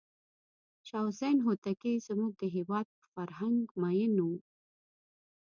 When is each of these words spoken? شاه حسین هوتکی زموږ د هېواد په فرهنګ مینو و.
شاه 0.87 1.05
حسین 1.09 1.37
هوتکی 1.45 1.95
زموږ 2.07 2.31
د 2.37 2.43
هېواد 2.55 2.87
په 2.97 3.03
فرهنګ 3.15 3.61
مینو 3.81 4.27
و. 4.33 4.41